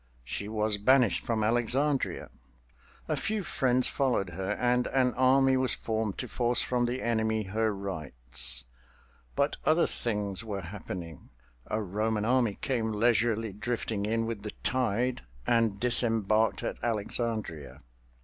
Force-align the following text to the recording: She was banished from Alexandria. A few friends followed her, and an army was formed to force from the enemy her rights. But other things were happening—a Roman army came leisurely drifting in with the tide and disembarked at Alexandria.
She 0.23 0.47
was 0.47 0.79
banished 0.79 1.23
from 1.23 1.43
Alexandria. 1.43 2.31
A 3.07 3.15
few 3.15 3.43
friends 3.43 3.87
followed 3.87 4.31
her, 4.31 4.53
and 4.53 4.87
an 4.87 5.13
army 5.13 5.55
was 5.57 5.75
formed 5.75 6.17
to 6.17 6.27
force 6.27 6.59
from 6.59 6.85
the 6.87 7.03
enemy 7.03 7.43
her 7.43 7.71
rights. 7.71 8.65
But 9.35 9.57
other 9.63 9.85
things 9.85 10.43
were 10.43 10.61
happening—a 10.61 11.83
Roman 11.83 12.25
army 12.25 12.55
came 12.61 12.91
leisurely 12.93 13.53
drifting 13.53 14.07
in 14.07 14.25
with 14.25 14.41
the 14.41 14.53
tide 14.63 15.21
and 15.45 15.79
disembarked 15.79 16.63
at 16.63 16.77
Alexandria. 16.83 17.83